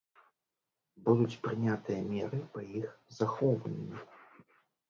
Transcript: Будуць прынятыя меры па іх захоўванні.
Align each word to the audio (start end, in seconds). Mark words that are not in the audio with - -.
Будуць 1.09 1.37
прынятыя 1.43 1.99
меры 2.13 2.39
па 2.57 2.65
іх 2.81 2.89
захоўванні. 3.19 3.97